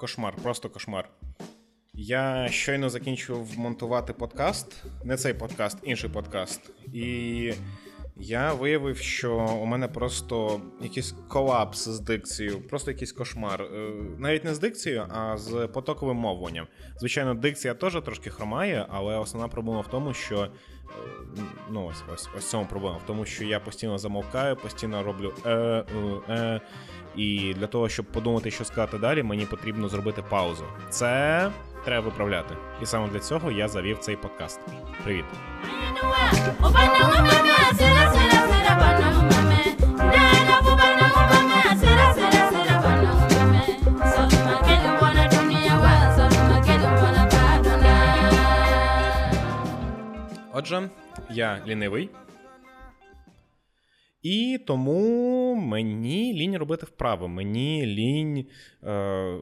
[0.00, 1.08] Кошмар, просто кошмар.
[1.94, 6.70] Я щойно закінчив монтувати подкаст, не цей подкаст, інший подкаст.
[6.92, 7.52] І
[8.20, 13.62] я виявив, що у мене просто якийсь колапс з дикцією, просто якийсь кошмар.
[13.62, 16.66] Е, навіть не з дикцією, а з потоковим мовленням.
[16.98, 20.48] Звичайно, дикція теж трошки хромає, але основна проблема в тому, що е,
[21.70, 25.50] ну ось ось ось цьому проблема в тому, що я постійно замовкаю, постійно роблю е,
[25.50, 25.84] е,
[26.28, 26.60] е.
[27.16, 30.64] І для того, щоб подумати, що сказати далі, мені потрібно зробити паузу.
[30.90, 31.50] Це
[31.84, 32.56] треба виправляти.
[32.82, 34.60] І саме для цього я завів цей подкаст.
[35.04, 35.24] Привіт.
[50.60, 50.90] Отже,
[51.30, 52.10] я лінивий.
[54.22, 57.28] І тому мені лінь робити вправи.
[57.28, 58.46] Мені лінь,
[58.84, 59.38] е,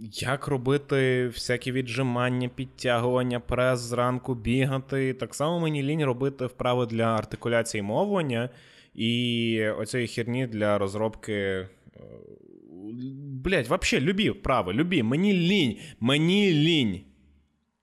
[0.00, 5.14] як робити всякі віджимання, підтягування, прес зранку бігати.
[5.14, 8.50] Так само мені лінь робити вправи для артикуляції мовлення
[8.94, 11.32] і оцієї херні для розробки.
[11.32, 11.68] Е,
[13.44, 15.02] блять, взагалі, любі вправи, любі.
[15.02, 17.00] Мені лінь, мені лінь.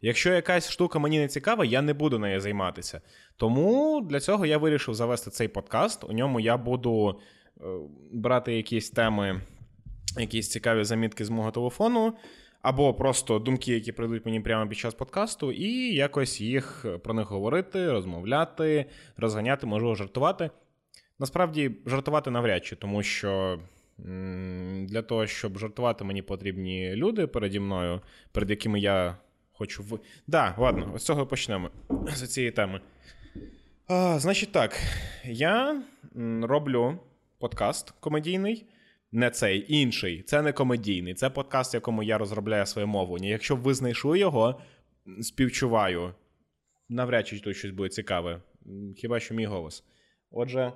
[0.02, 3.02] Якщо якась штука мені не цікава, я не буду нею займатися.
[3.38, 6.04] Тому для цього я вирішив завести цей подкаст.
[6.04, 7.20] У ньому я буду
[7.58, 7.64] е,
[8.12, 9.42] брати якісь теми,
[10.20, 12.14] якісь цікаві замітки з мого телефону,
[12.62, 17.28] або просто думки, які прийдуть мені прямо під час подкасту, і якось їх про них
[17.28, 18.86] говорити, розмовляти,
[19.18, 20.50] розганяти, можливо, жартувати.
[21.20, 23.60] Насправді, жартувати навряд чи, тому що.
[24.82, 29.18] Для того, щоб жартувати, мені потрібні люди переді мною, перед якими я
[29.52, 30.00] хочу в.
[30.28, 31.70] Да, ладно, з цього почнемо.
[32.08, 32.82] З цієї теми.
[33.88, 34.82] А, Значить так,
[35.26, 35.84] я
[36.42, 37.00] роблю
[37.40, 38.66] подкаст комедійний.
[39.16, 43.30] Не цей інший, це не комедійний, це подкаст, в якому я розробляю своє мовлення.
[43.30, 44.62] Якщо б ви знайшли його,
[45.22, 46.14] співчуваю.
[46.90, 48.42] Навряд чи тут щось буде цікаве.
[48.98, 49.84] Хіба що мій голос.
[50.32, 50.74] Отже,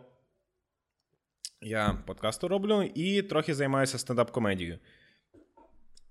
[1.61, 4.79] я подкасти роблю і трохи займаюся стендап-комедією.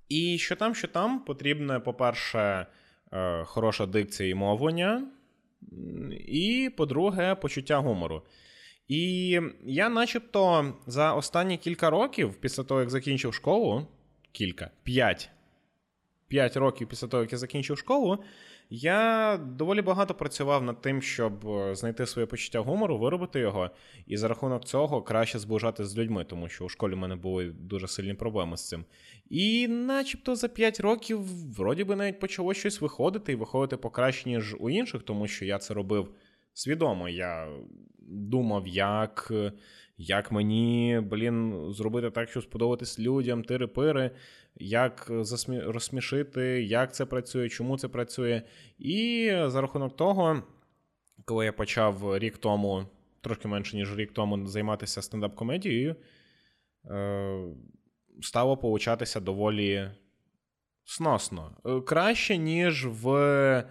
[0.09, 2.67] І що там, що там, потрібна, по-перше,
[3.13, 5.09] е, хороша дикція і мовлення,
[6.27, 8.23] і, по-друге, почуття гумору.
[8.89, 13.87] І я, начебто, за останні кілька років, після того, як закінчив школу,
[14.33, 15.31] кілька, п'ять.
[16.29, 18.19] П'ять років після того, як я закінчив школу,
[18.71, 23.71] я доволі багато працював над тим, щоб е, знайти своє почуття гумору, виробити його,
[24.07, 27.47] і за рахунок цього краще зближати з людьми, тому що у школі в мене були
[27.47, 28.85] дуже сильні проблеми з цим.
[29.31, 31.21] І, начебто, за 5 років,
[31.57, 35.59] вроді би, навіть почало щось виходити і виходити покраще, ніж у інших, тому що я
[35.59, 36.09] це робив
[36.53, 37.09] свідомо.
[37.09, 37.49] Я
[38.09, 39.33] думав, як
[39.99, 44.11] як мені, блін, зробити так, щоб сподобатись людям, тири-пири,
[44.57, 45.61] як засмі...
[45.61, 48.43] розсмішити, як це працює, чому це працює.
[48.79, 50.43] І за рахунок того,
[51.25, 52.87] коли я почав рік тому,
[53.21, 55.97] трошки менше, ніж рік тому, займатися стендап-комедією,
[56.91, 57.55] е,
[58.23, 59.91] стало получатися доволі
[60.85, 61.57] сносно.
[61.67, 63.65] Е, краще, ніж в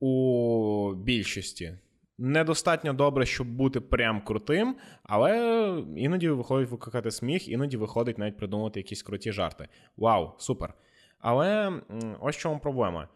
[0.00, 1.78] у більшості
[2.18, 8.80] недостатньо добре, щоб бути прям крутим, але іноді виходить викликати сміх, іноді виходить навіть придумати
[8.80, 9.68] якісь круті жарти.
[9.96, 10.74] Вау, супер!
[11.18, 11.72] Але
[12.20, 13.08] ось в чому проблема.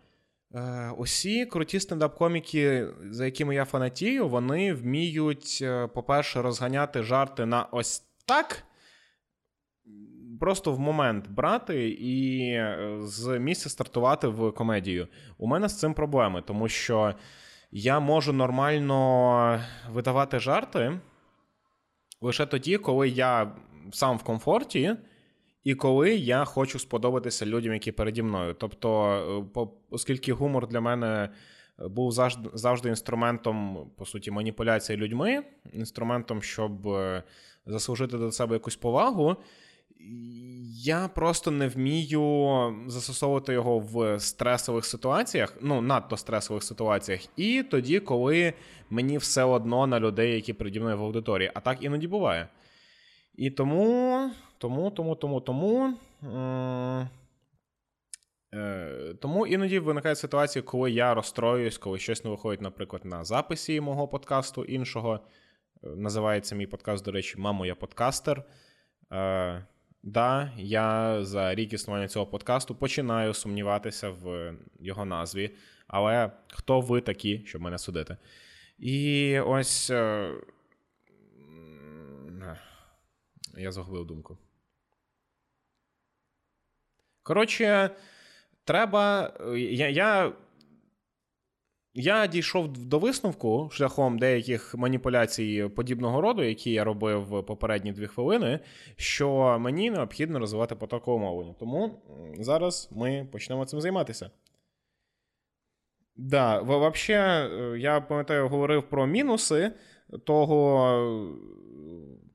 [0.55, 7.63] Е, усі круті стендап-коміки, за якими я фанатію, вони вміють, е, по-перше, розганяти жарти на
[7.73, 8.65] ось так.
[10.41, 15.09] Просто в момент брати і е, з місця стартувати в комедію.
[15.39, 17.15] У мене з цим проблеми, тому що
[17.73, 19.61] я можу нормально
[19.93, 21.01] видавати жарти
[22.21, 23.53] лише тоді, коли я
[23.93, 24.97] сам в комфорті,
[25.65, 28.55] і коли я хочу сподобатися людям, які переді мною.
[28.55, 29.13] Тобто,
[29.57, 31.29] е, оскільки гумор для мене
[31.79, 37.23] був завжди, завжди інструментом, по суті, маніпуляції людьми, інструментом, щоб е,
[37.67, 39.37] заслужити до себе якусь повагу.
[40.85, 48.01] Я просто не вмію застосовувати його в стресових ситуаціях, ну надто стресових ситуаціях, і тоді,
[48.01, 48.53] коли
[48.91, 51.51] мені все одно на людей, які переді мною в аудиторії.
[51.55, 52.49] А так іноді буває.
[53.35, 55.95] І тому, тому, тому, тому, тому.
[58.55, 63.81] Е, тому іноді виникають ситуації, коли я розстроююсь, коли щось не виходить, наприклад, на записі
[63.81, 65.21] мого подкасту іншого.
[65.85, 68.45] Е, називається мій подкаст, до речі, Мамо, я подкастер.
[70.03, 75.51] Да, я за рік існування цього подкасту починаю сумніватися в його назві.
[75.87, 78.17] Але хто ви такі, щоб мене судити?
[78.79, 80.33] І ось е...
[83.57, 84.39] я загубив думку.
[87.23, 87.91] Коротше,
[88.65, 89.33] треба.
[89.57, 90.33] Я я,
[91.95, 98.61] я дійшов до висновку шляхом деяких маніпуляцій подібного роду, які я робив попередні дві хвилини,
[98.97, 101.55] що мені необхідно розвивати потокове мовлення.
[101.61, 102.03] Тому
[102.39, 104.31] зараз ми почнемо цим займатися.
[106.17, 109.73] Да, взагалі, я пам'ятаю, говорив про мінуси
[110.25, 111.29] того.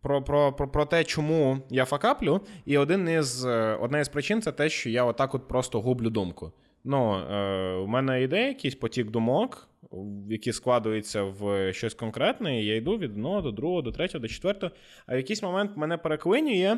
[0.02, 3.46] Про про, про, про те, чому я факаплю, і один із,
[3.80, 6.52] одна із причин це те, що я отак от просто гублю думку.
[6.84, 9.68] Ну, е, У мене йде якийсь потік думок,
[10.30, 14.28] які складуються в щось конкретне, і я йду від одного до другого, до третього, до
[14.28, 14.72] четвертого,
[15.06, 16.78] а в якийсь момент мене переклинює.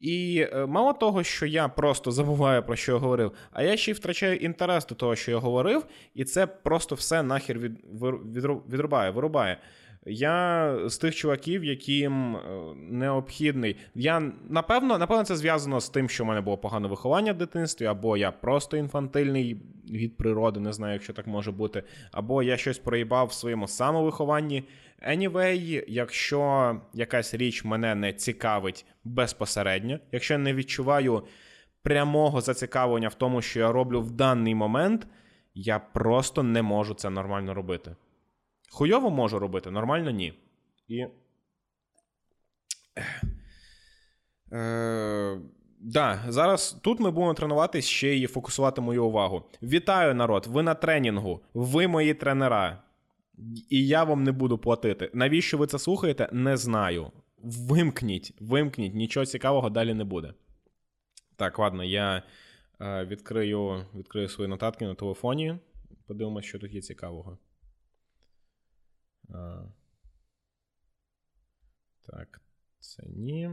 [0.00, 3.90] І е, мало того, що я просто забуваю про що я говорив, а я ще
[3.90, 8.44] й втрачаю інтерес до того, що я говорив, і це просто все нахер від, від,
[8.72, 9.58] відрубає, вирубає.
[10.08, 12.40] Я з тих чуваків, яким е,
[12.76, 13.76] необхідний.
[13.94, 17.86] Я напевно, напевно, це зв'язано з тим, що в мене було погане виховання в дитинстві,
[17.86, 21.82] або я просто інфантильний від природи, не знаю, якщо так може бути,
[22.12, 24.64] або я щось проїбав в своєму самовихованні.
[25.08, 31.22] Anyway, якщо якась річ мене не цікавить безпосередньо, якщо я не відчуваю
[31.82, 35.06] прямого зацікавлення в тому, що я роблю в даний момент,
[35.54, 37.96] я просто не можу це нормально робити.
[38.70, 40.34] Хуйово можу робити, нормально ні.
[40.88, 41.06] І.
[44.52, 45.40] Е,
[45.80, 49.42] да, Зараз тут ми будемо тренуватися ще і фокусувати мою увагу.
[49.62, 50.46] Вітаю, народ!
[50.46, 52.82] Ви на тренінгу, ви мої тренера.
[53.70, 55.10] І я вам не буду платити.
[55.14, 56.28] Навіщо ви це слухаєте?
[56.32, 57.12] Не знаю.
[57.42, 60.34] Вимкніть, вимкніть, нічого цікавого далі не буде.
[61.36, 62.22] Так, ладно, я
[62.80, 65.56] е, відкрию відкрию свої нотатки на телефоні.
[66.06, 67.38] Подивимось, що тут є цікавого.
[69.34, 69.62] А,
[72.06, 72.40] Так,
[72.80, 73.50] це ні.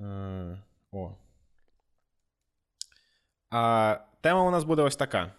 [0.00, 0.56] А,
[0.90, 1.16] О.
[3.50, 5.32] А Тема у нас буде ось така.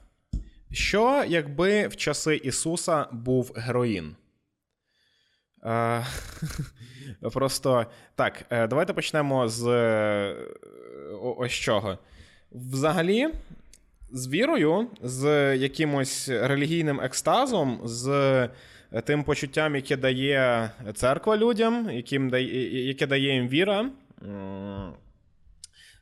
[0.72, 4.16] Що, якби в часи Ісуса був героїн?
[7.34, 7.86] Просто
[8.16, 9.68] так, е, давайте почнемо з
[11.22, 11.98] ось чого.
[12.52, 13.30] Взагалі,
[14.12, 18.08] з вірою, з якимось релігійним екстазом, з
[18.92, 23.90] е, тим почуттям, яке дає церква людям, яким дає, яке дає їм віра.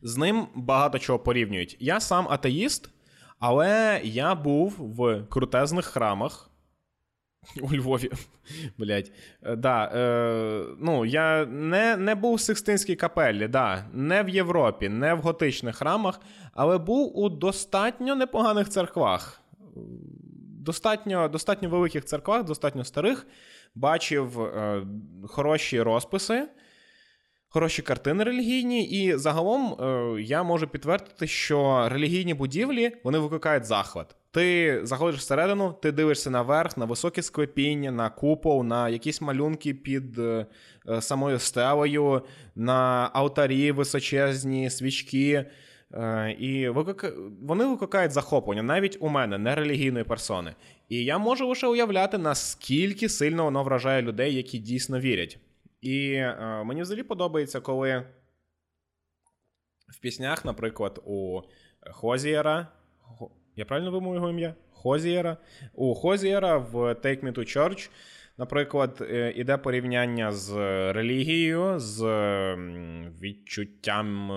[0.02, 1.78] З ним багато чого порівнюють.
[1.80, 2.90] Я сам атеїст,
[3.40, 6.53] але я був в крутезних храмах.
[7.62, 8.12] У Львові.
[8.78, 9.12] Блять.
[9.44, 14.90] Е, да, е, ну, Я не не був в Сикстинській капелі, да, не в Європі,
[14.90, 16.20] не в готичних храмах,
[16.54, 19.42] але був у достатньо непоганих церквах.
[20.60, 23.28] Достатньо достатньо великих церквах, достатньо старих.
[23.76, 24.86] Бачив е,
[25.28, 26.48] хороші розписи
[27.54, 34.16] хороші картини релігійні, і загалом е, я можу підтвердити, що релігійні будівлі вони викликають захват.
[34.34, 40.20] Ти заходиш всередину, ти дивишся наверх, на високі склепіння, на купол, на якісь малюнки під
[40.20, 40.46] е,
[40.90, 42.22] е самою стелею,
[42.56, 45.46] на алтарі височезні свічки.
[45.94, 47.16] Е, і виклик...
[47.42, 50.56] вони викликають захоплення навіть у мене, не релігійної персони.
[50.90, 55.40] І я можу лише уявляти, наскільки сильно воно вражає людей, які дійсно вірять.
[55.82, 58.06] І е, мені взагалі подобається, коли
[59.88, 61.42] в піснях, наприклад, у
[61.92, 62.68] Хозієра.
[63.56, 64.54] Я правильно вимовив його ім'я?
[64.72, 65.38] Хозієра.
[65.74, 67.90] У Хозієра в Take Me to Church,
[68.38, 70.52] наприклад, е, іде порівняння з
[70.94, 72.02] релігією, з
[73.22, 74.32] відчуттям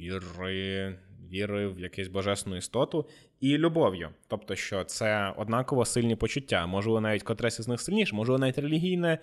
[0.00, 0.98] віри,
[1.32, 3.06] віри в якусь божесну істоту
[3.40, 4.08] і любов'ю.
[4.28, 6.66] Тобто, що це однаково сильні почуття.
[6.66, 9.18] Можливо, навіть котресь із них сильніше, можливо, навіть релігійне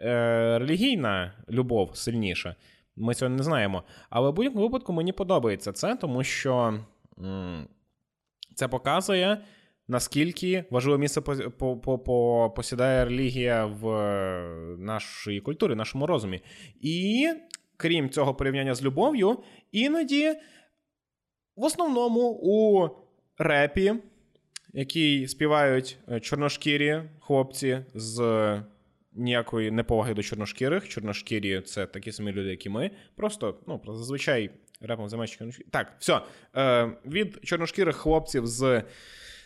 [0.00, 2.54] е, релігійна любов сильніша.
[2.96, 3.82] Ми цього не знаємо.
[4.10, 6.78] Але в будь-якому випадку мені подобається це, тому що
[7.18, 7.68] м-
[8.54, 9.44] це показує.
[9.88, 13.86] Наскільки важливе місце по, по, по, посідає релігія в
[14.78, 16.40] нашій культурі, нашому розумі.
[16.80, 17.28] І
[17.76, 19.38] крім цього порівняння з любов'ю,
[19.72, 20.34] іноді
[21.56, 22.88] в основному у
[23.38, 23.94] репі,
[24.72, 28.62] який співають е, чорношкірі хлопці з
[29.12, 30.88] ніякої неповаги до чорношкірих.
[30.88, 32.90] Чорношкірі це такі самі люди, як і ми.
[33.16, 34.50] Просто ну, зазвичай
[34.86, 35.66] репом займаються чорношкірі.
[35.70, 36.20] Так, все.
[36.56, 38.82] Е, Від чорношкірих хлопців з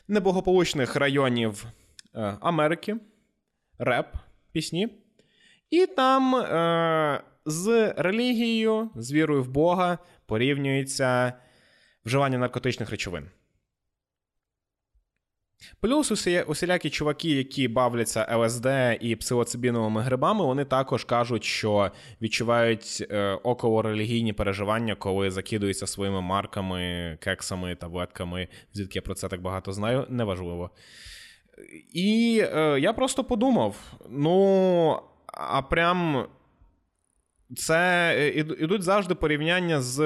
[0.09, 1.67] неблагополучних районів
[2.15, 2.97] е, Америки,
[3.79, 4.07] реп,
[4.53, 4.89] пісні.
[5.71, 11.33] І там е, з релігією, з вірою в Бога порівнюється
[12.05, 13.29] вживання наркотичних речовин.
[15.81, 18.67] Плюс усі, усілякі чуваки, які бавляться ЛСД
[19.01, 21.91] і псилоцибіновими грибами, вони також кажуть, що
[22.23, 28.49] відчувають е, околорелігійні переживання, коли закидуються своїми марками, кексами, таблетками.
[28.73, 30.71] Звідки я про це так багато знаю, неважливо.
[31.93, 33.77] І е, я просто подумав:
[34.11, 36.27] ну, а прям
[37.57, 39.99] це е, ідуть завжди порівняння з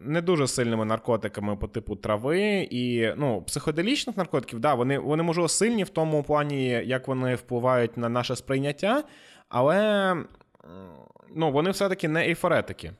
[0.00, 5.48] не дуже сильними наркотиками по типу трави і ну, психоделічних наркотиків, да, вони вони можливо
[5.48, 9.04] сильні в тому плані, як вони впливають на наше сприйняття,
[9.48, 10.16] але
[11.34, 12.92] ну, вони все-таки не ейфоретики.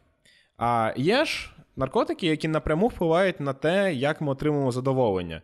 [0.56, 5.42] А є ж наркотики, які напряму впливають на те, як ми отримуємо задоволення.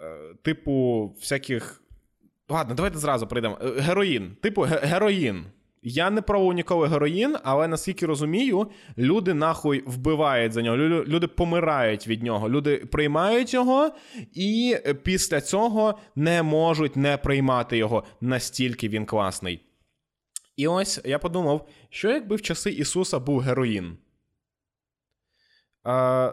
[0.00, 1.82] Е, типу, всяких.
[2.48, 3.58] Ладно, давайте зразу прийдемо.
[3.62, 4.36] Е, героїн.
[4.42, 5.46] Типу, героїн.
[5.82, 10.76] Я не пробував ніколи героїн, але наскільки розумію, люди нахуй вбивають за нього.
[10.76, 12.48] Люди помирають від нього.
[12.48, 13.90] Люди приймають його,
[14.32, 19.60] і після цього не можуть не приймати його настільки він класний.
[20.56, 23.96] І ось я подумав, що якби в часи Ісуса був героїн?
[25.84, 26.32] А,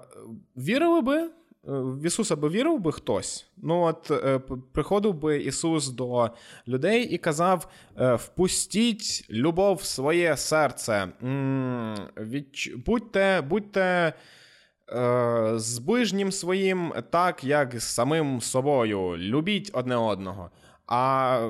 [0.58, 1.30] Вірили би?
[1.66, 3.48] В Ісуса би вірив би хтось.
[3.58, 4.40] Ну от е,
[4.72, 6.30] приходив би Ісус до
[6.68, 7.68] людей і казав:
[7.98, 11.08] е, впустіть любов в своє серце,
[12.86, 14.14] будьте, будьте
[14.92, 19.18] е, з ближнім своїм, так, як з самим собою.
[19.18, 20.50] Любіть одне одного.
[20.88, 21.50] А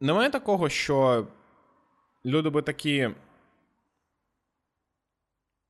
[0.00, 1.26] немає такого, що
[2.24, 3.10] люди би такі.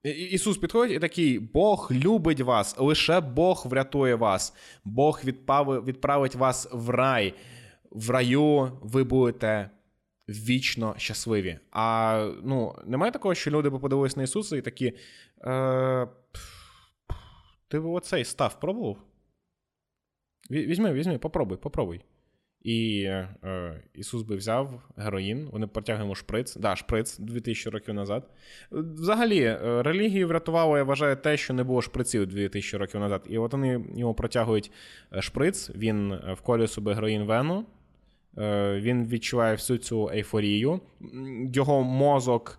[0.02, 4.54] Ісус підходить і такий: Бог любить вас, лише Бог врятує вас,
[4.84, 7.34] Бог відправить вас в рай.
[7.90, 9.70] В раю ви будете
[10.28, 11.58] вічно щасливі.
[11.70, 14.92] А ну, немає такого, що люди подивились на Ісуса і такі.
[15.44, 16.08] Е,
[17.68, 18.96] Ти оцей став пробував?
[20.50, 22.00] Візьми, візьми, попробуй, попробуй.
[22.64, 28.30] І е, Ісус би взяв героїн, вони протягуємо шприц, да, шприц 2000 років назад.
[28.70, 33.26] Взагалі, е, релігію врятувало, я вважаю, те, що не було шприців 2000 років назад.
[33.28, 34.70] І от вони йому протягують
[35.14, 37.66] е, шприц, він е, вколює собі героїн вену,
[38.38, 40.80] е, він відчуває всю цю ейфорію,
[41.54, 42.58] його мозок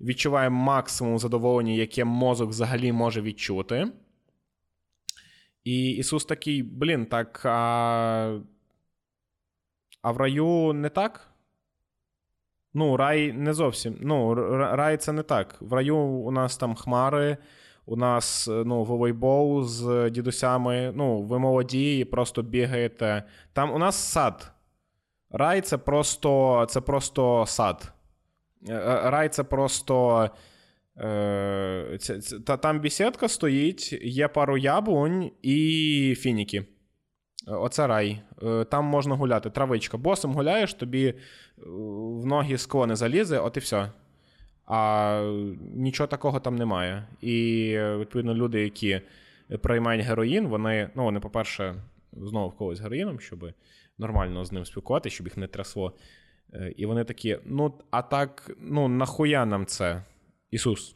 [0.00, 3.86] відчуває максимум задоволення, яке мозок взагалі може відчути.
[5.64, 7.42] І Ісус такий, блін, так.
[7.44, 8.40] А...
[10.02, 11.30] А в раю не так?
[12.74, 13.96] Ну, рай не зовсім.
[14.00, 15.56] Ну, рай це не так.
[15.60, 17.36] В раю у нас там хмари,
[17.86, 20.92] у нас ну, волейбол з дідусями.
[20.96, 23.22] Ну, ви молоді і просто бігаєте.
[23.52, 24.52] Там у нас сад.
[25.30, 27.92] Рай це просто це просто сад.
[28.68, 30.30] Е, е, рай це просто.
[30.98, 36.64] Е, це, це, Там бісідка стоїть, є пару яблунь і фініки.
[37.46, 38.22] Оце рай.
[38.42, 39.50] Е, там можна гуляти.
[39.50, 39.98] Травичка.
[39.98, 41.14] Босом гуляєш, тобі е,
[41.56, 43.92] в ноги скло не залізе, от і все.
[44.66, 45.32] А
[45.74, 47.06] нічого такого там немає.
[47.20, 49.00] І, відповідно, люди, які
[49.62, 51.74] приймають героїн, вони, ну, вони, по-перше,
[52.12, 53.52] знову в когось героїном, щоб
[53.98, 55.92] нормально з ним спілкуватися, щоб їх не трясло.
[56.54, 60.02] Е, і вони такі: ну, а так, ну, нахуя нам це?
[60.50, 60.94] Ісус.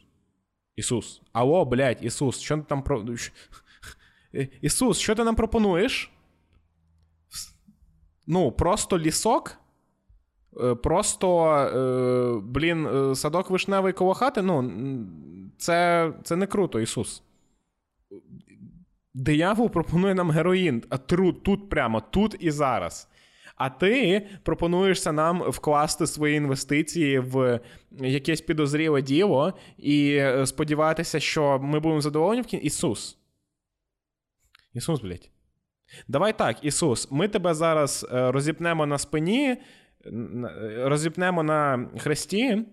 [0.76, 1.22] Ісус.
[1.32, 3.06] Алло, блядь, Ісус, що ти там про.
[4.60, 6.13] Ісус, що ти нам пропонуєш?
[8.26, 9.58] Ну, просто лісок.
[10.60, 14.70] Е, просто, е, блін, е, садок вишневий коло хати, ну,
[15.58, 17.22] це це не круто, Ісус.
[19.14, 23.08] Диявол пропонує нам героїн, а тут, тут прямо, тут і зараз.
[23.56, 31.80] А ти пропонуєшся нам вкласти свої інвестиції в якесь підозріле діло і сподіватися, що ми
[31.80, 32.66] будемо задоволені в кінці.
[32.66, 33.18] Ісус.
[34.74, 35.33] Ісус, блядь.
[36.08, 39.56] Давай так, Ісус, ми тебе зараз е, розіпнемо на спині,
[40.76, 42.64] розіпнемо на хресті.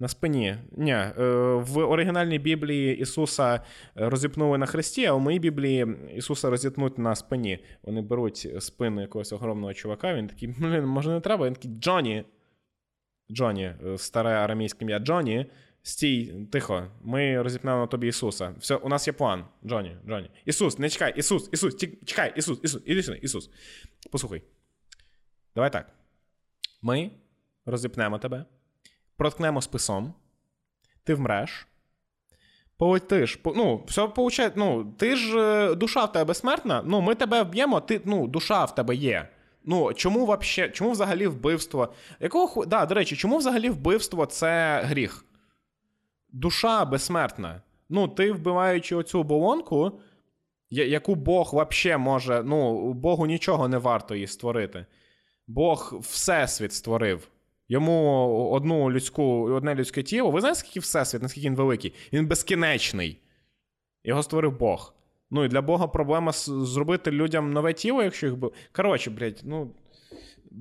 [0.00, 0.56] На спині.
[0.72, 1.12] Ні, е,
[1.54, 3.60] в оригінальній Біблії Ісуса
[3.94, 7.58] розіпнули на хресті, а в моїй Біблії Ісуса розіпнуть на спині.
[7.82, 10.14] Вони беруть спину якогось огромного чувака.
[10.14, 11.46] Він такий, блін, може не треба?
[11.46, 12.24] Він такий Джоні.
[13.32, 15.46] Джоні, е, старе арамійське ім'я Джоні.
[15.88, 18.54] Стій, тихо, ми розіпнемо тобі Ісуса.
[18.58, 19.44] Все, у нас є план.
[19.66, 20.30] Джоні, Джоні.
[20.44, 21.76] Ісус, не чекай, Ісус, Ісус,
[22.06, 23.50] чекай, Ісус, Ісус, іди сюди, Ісус.
[24.10, 24.42] Послухай.
[25.54, 25.86] Давай так.
[26.82, 27.10] Ми
[27.66, 28.44] розіпнемо тебе,
[29.16, 30.14] проткнемо списом,
[31.04, 31.66] ти вмреш.
[32.76, 33.38] Полетиш.
[33.44, 37.80] Ну, все получає, ну, ти ж е, душа в тебе безсмертна, ну, ми тебе вб'ємо,
[37.80, 39.28] ти, ну, душа в тебе є.
[39.64, 41.94] Ну, чому вообще, чому взагалі вбивство?
[42.20, 45.24] Якого Да, До речі, чому взагалі вбивство це гріх?
[46.28, 47.62] Душа безсмертна.
[47.88, 50.00] Ну, ти, вбиваючи оцю оболонку,
[50.70, 52.42] Яку Бог взагалі може.
[52.46, 54.86] Ну, Богу нічого не варто її створити.
[55.46, 57.28] Бог Всесвіт створив.
[57.68, 60.30] Йому одну людську, одне людське тіло.
[60.30, 61.94] Ви знаєте, скільки Всесвіт, наскільки він великий?
[62.12, 63.18] Він безкінечний.
[64.04, 64.94] Його створив Бог.
[65.30, 68.34] Ну і для Бога проблема зробити людям нове тіло, якщо їх.
[68.72, 69.70] Коротше, блядь, ну.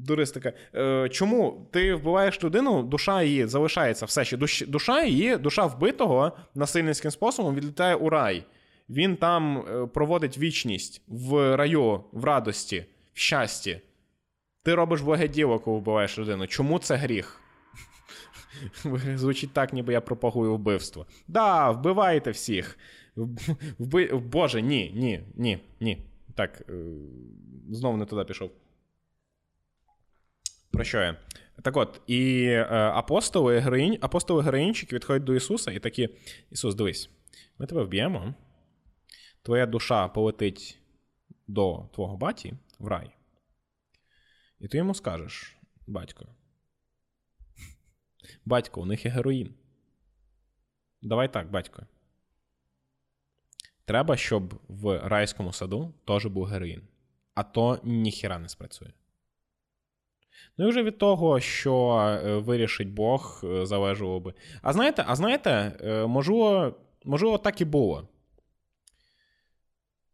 [0.06, 0.54] Дуристика.
[0.76, 4.38] Е, Чому ти вбиваєш людину, душа її залишається все ще.
[4.38, 8.44] Душ, душа її, душа вбитого насильницьким способом відлітає у рай.
[8.90, 13.82] Він там е, проводить вічність в раю, в радості, в щасті.
[14.64, 16.48] Ти робиш благе діло, коли вбиваєш людину.
[16.48, 17.42] Чому це гріх?
[19.16, 21.06] Звучить так, ніби я пропагую вбивство.
[21.28, 22.78] Да, вбивайте всіх.
[23.80, 24.06] Вби...
[24.06, 25.98] Боже, ні, ні, ні, ні.
[26.36, 26.74] Так, е,
[27.70, 28.52] знову не туди пішов.
[30.72, 31.18] Про що я?
[31.62, 36.10] Так от, і е, апостоли героїнь, апостоли героїнчики відходять до Ісуса і такі:
[36.52, 37.10] Ісус, дивись,
[37.58, 38.34] ми тебе вб'ємо,
[39.42, 40.80] твоя душа полетить
[41.48, 43.12] до твого баті в рай.
[44.60, 45.58] І ти йому скажеш,
[45.88, 46.26] батько.
[48.46, 49.54] Батько, у них є героїн.
[51.02, 51.84] Давай так, батько.
[53.86, 56.88] Треба, щоб в райському саду теж був героїн.
[57.34, 58.92] А то ніхіра не спрацює.
[60.58, 64.34] Ну і вже від того, що е, вирішить Бог, е, залежало би.
[64.62, 65.52] А знаєте, а знаєте,
[65.84, 66.76] е, можливо,
[67.06, 68.08] можливо, так і було.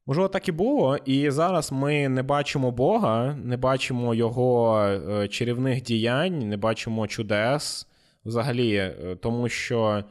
[0.06, 6.40] Можливо, так і було, і зараз ми не бачимо Бога, не бачимо його чарівних діянь,
[6.40, 7.88] не бачимо чудес
[8.26, 10.04] взагалі, тому що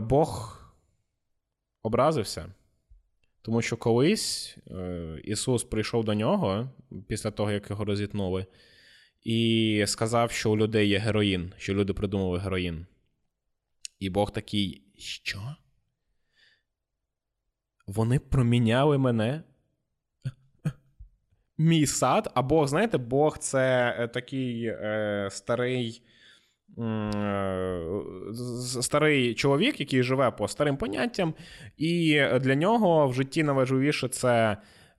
[0.00, 0.58] Бог
[1.82, 2.46] образився.
[3.42, 4.56] Тому що колись
[5.24, 6.68] Ісус прийшов до нього
[7.08, 8.46] після того, як його розітнули
[9.24, 12.86] і сказав, що у людей є героїн, що люди придумали героїн.
[13.98, 15.56] І Бог такий, що?
[17.86, 19.42] Вони проміняли мене?
[21.58, 22.30] Мій сад?
[22.34, 26.02] А Бог, знаєте, Бог це е, такий е, старий.
[26.78, 27.82] Е,
[28.82, 31.34] старий чоловік, який живе по старим поняттям,
[31.76, 34.56] і для нього в житті найважливіше це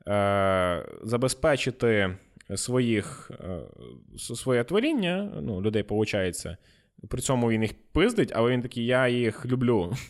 [0.08, 2.18] е, забезпечити
[2.58, 3.60] своїх, е,
[4.18, 6.46] своє творіння, ну, людей виходить.
[7.10, 9.94] При цьому він їх пиздить, але він такий, я їх люблю.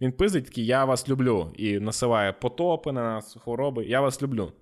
[0.00, 1.52] Він пиздить такий, я вас люблю.
[1.56, 3.84] І насилає потопи на нас, хвороби.
[3.84, 4.52] Я вас люблю.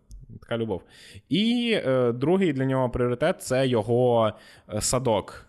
[0.41, 0.83] Така любов.
[1.29, 4.33] І е, другий для нього пріоритет це його
[4.75, 5.47] е, садок.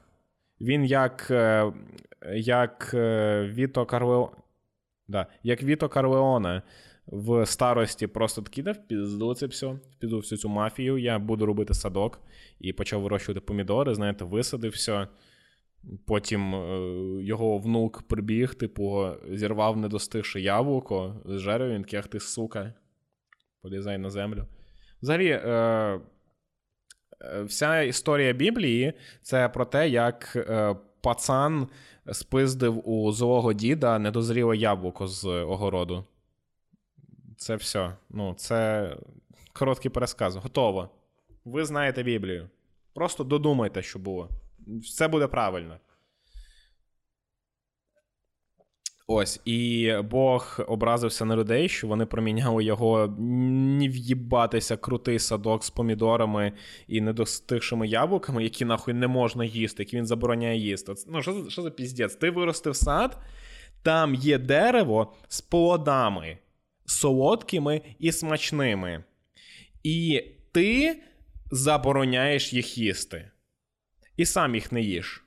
[0.62, 1.72] Він як е,
[2.34, 2.94] як
[3.44, 4.32] Віто Карлеоне.
[5.08, 6.62] Да, як Віто Карлеоне
[7.08, 11.74] в старості просто такий, да, впізду це все, впізду всю цю мафію, я буду робити
[11.74, 12.22] садок
[12.60, 15.08] і почав вирощувати помідори, знаєте, висадив все.
[16.08, 16.80] Потім е,
[17.24, 22.74] його внук прибіг, типу, зірвав недостигше яблуко, зжерив він кех ти, сука,
[23.62, 24.46] полізай на землю.
[25.02, 25.42] Взагалі, е,
[27.22, 31.68] е, вся історія Біблії це про те, як е, пацан
[32.12, 36.06] спиздив у злого діда недозріле яблуко з огороду.
[37.38, 37.94] Це все.
[38.10, 38.90] Ну, це
[39.54, 40.36] короткий пересказ.
[40.36, 40.90] Готово.
[41.46, 42.50] Ви знаєте Біблію.
[42.94, 44.30] Просто додумайте, що було.
[44.68, 45.80] Все буде правильно.
[49.10, 55.70] Ось, і Бог образився на людей, що вони проміняли його ні в'їбатися крутий садок з
[55.70, 56.54] помідорами
[56.88, 60.94] і недостигшими яблуками, які нахуй не можна їсти, які він забороняє їсти.
[61.08, 62.16] Ну, що що за піздець?
[62.16, 63.18] Ти виростив сад,
[63.84, 66.38] там є дерево з плодами
[66.88, 69.04] солодкими і смачними.
[69.84, 71.00] І ти
[71.52, 73.32] забороняєш їх їсти.
[74.18, 75.24] І сам їх не їш.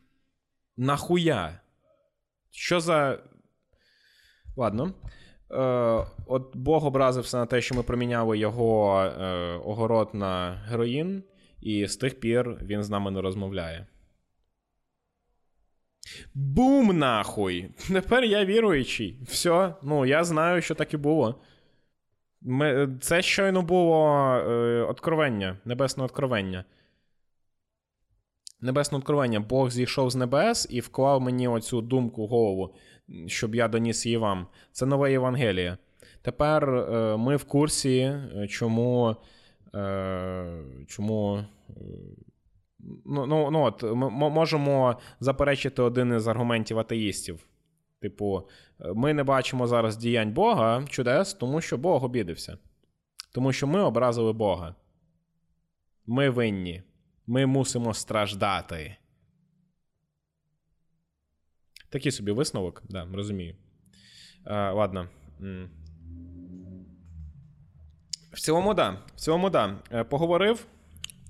[0.77, 1.61] Нахуя?
[2.51, 3.19] Що за.
[4.57, 4.95] Ладно.
[5.51, 9.27] Е, От Бог образився на те, що ми проміняли його е,
[9.65, 11.23] огород на героїн,
[11.61, 13.87] і з тих пір він з нами не розмовляє.
[16.35, 17.71] Бум, нахуй!
[17.93, 19.19] Тепер я віруючий.
[19.23, 21.41] Все, ну я знаю, що так і було.
[22.41, 26.65] Ми, Це щойно було е, откровення, небесне откровення.
[28.61, 29.41] Небесне откровення.
[29.41, 32.75] Бог зійшов з небес і вклав мені оцю думку в голову,
[33.27, 34.47] щоб я доніс її вам.
[34.73, 35.77] Це нове Євангеліє.
[36.23, 39.17] Тепер е, ми в курсі, е, чому.
[39.75, 41.45] Е, чому.
[42.85, 47.47] Е, ну, ну, ну от, Ми можемо заперечити один із аргументів атеїстів.
[48.01, 48.49] Типу,
[48.95, 52.59] ми не бачимо зараз діянь Бога чудес, тому що Бог обідився.
[53.33, 54.75] Тому що ми образили Бога.
[56.07, 56.83] Ми винні.
[57.27, 58.97] Ми мусимо страждати.
[61.89, 63.57] Такий собі висновок, да, розумію.
[64.45, 65.09] А, Ладно.
[68.33, 68.91] В цілому, да.
[68.91, 69.79] В цілому, да.
[69.93, 70.67] Е, Поговорив.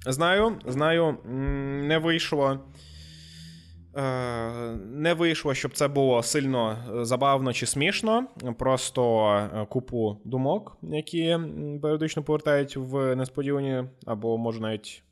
[0.07, 1.19] Знаю, знаю,
[1.89, 2.59] не вийшло.
[3.97, 8.27] Е, Не вийшло, щоб це було сильно е, забавно чи смішно.
[8.59, 11.39] Просто е, купу думок, які
[11.83, 15.03] періодично повертають в несподівані, або може навіть,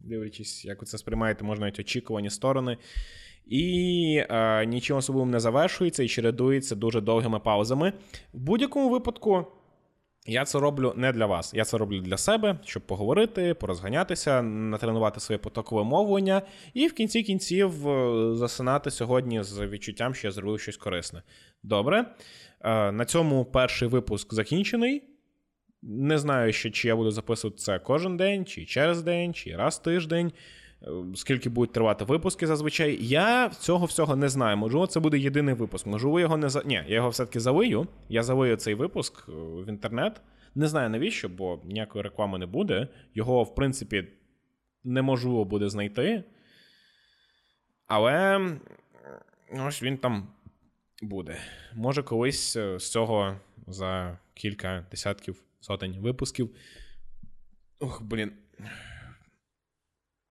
[0.00, 2.76] дивлячись, як ви це сприймаєте, може навіть очікувані сторони.
[3.46, 7.92] І е, нічим особливим не завершується і чередується дуже довгими паузами.
[8.32, 9.46] В будь-якому випадку.
[10.26, 11.54] Я це роблю не для вас.
[11.54, 16.42] Я це роблю для себе, щоб поговорити, порозганятися, натренувати своє потокове мовлення,
[16.74, 21.22] і в кінці кінців е, засинати сьогодні з відчуттям, що я зробив щось корисне.
[21.62, 22.06] Добре.
[22.60, 25.02] Е, На цьому перший випуск закінчений.
[25.82, 29.78] Не знаю ще, чи я буду записувати це кожен день, чи через день, чи раз
[29.78, 30.32] в тиждень.
[30.84, 32.98] Е, Скільки будуть тривати випуски зазвичай.
[33.00, 34.56] Я цього всього не знаю.
[34.56, 35.86] Можливо, це буде єдиний випуск.
[35.86, 36.62] Можливо, його не за.
[36.62, 37.86] Ні, я його все-таки завию.
[38.08, 40.20] Я завию цей випуск е, в інтернет.
[40.54, 42.88] Не знаю навіщо, бо ніякої реклами не буде.
[43.14, 44.08] Його, в принципі,
[44.84, 46.24] неможливо буде знайти.
[47.86, 48.40] Але
[49.66, 50.28] ось він там
[51.02, 51.36] буде.
[51.74, 56.50] Може, колись е, з цього за кілька десятків сотень випусків.
[57.80, 58.32] Ох, блін,